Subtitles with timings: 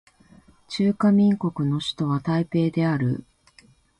[0.67, 3.23] 中華民国の首都は台北である